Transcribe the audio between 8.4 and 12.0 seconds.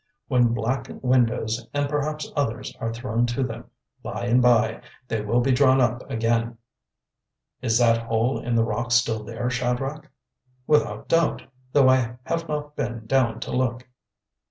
the rock still there, Shadrach?" "Without doubt, though